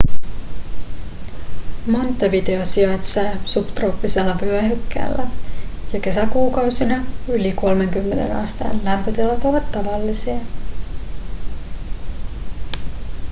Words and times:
montevideo 1.91 2.65
sijaitsee 2.65 3.37
subtrooppisella 3.45 4.35
vyöhykkeellä 4.41 5.27
ja 5.93 5.99
kesäkuukausina 5.99 7.03
yli 7.27 7.53
30 7.53 8.39
asteen 8.43 8.81
lämpötilat 8.83 9.45
ovat 9.45 9.71
tavallisia 9.71 10.39